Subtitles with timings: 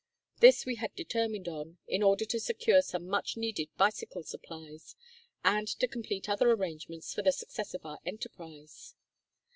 [0.39, 4.95] This we had determined on, in order to secure some much needed bicycle supplies,
[5.43, 8.95] and to complete other arrangements for the success of our enterprise.